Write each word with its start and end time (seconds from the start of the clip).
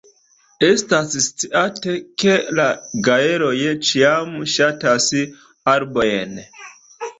Estas 0.67 1.17
sciate, 1.25 1.93
ke 2.23 2.33
la 2.61 2.65
gaeloj 3.09 3.53
ĉiam 3.91 4.35
ŝatas 4.57 5.09
arbojn. 5.77 6.37